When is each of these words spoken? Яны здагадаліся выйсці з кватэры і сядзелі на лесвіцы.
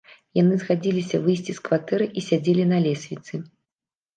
Яны 0.37 0.55
здагадаліся 0.61 1.19
выйсці 1.27 1.51
з 1.57 1.65
кватэры 1.67 2.07
і 2.17 2.25
сядзелі 2.31 2.63
на 2.73 2.77
лесвіцы. 2.87 3.35